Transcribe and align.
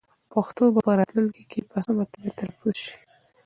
پښتو 0.31 0.63
به 0.73 0.79
په 0.85 0.91
راتلونکي 0.99 1.43
کې 1.51 1.59
په 1.69 1.77
سمه 1.85 2.03
توګه 2.13 2.29
تلفظ 2.39 2.75
شي. 2.85 2.97